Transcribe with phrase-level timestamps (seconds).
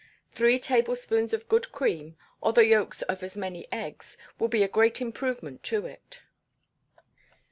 [0.31, 4.67] Three tablespoonfuls of good cream, or the yolks of as many eggs, will be a
[4.67, 6.21] great improvement to it.